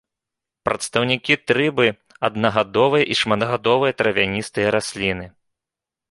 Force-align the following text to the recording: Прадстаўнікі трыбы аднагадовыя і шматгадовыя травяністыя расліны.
Прадстаўнікі 0.67 1.33
трыбы 1.49 1.85
аднагадовыя 2.29 3.03
і 3.15 3.17
шматгадовыя 3.21 3.91
травяністыя 3.99 4.67
расліны. 4.77 5.25